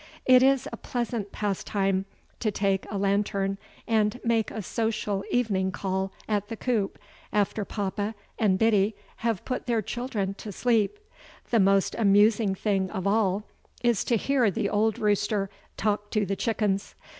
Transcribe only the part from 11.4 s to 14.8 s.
The most amusing thing of all is to hear the